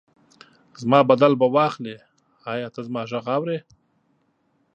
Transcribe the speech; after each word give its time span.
زما 0.81 0.99
بدل 1.09 1.33
به 1.39 1.47
واخلي، 1.55 1.95
ایا 2.53 2.67
ته 2.73 2.79
زما 2.87 3.01
غږ 3.11 3.25
اورې؟ 3.35 3.57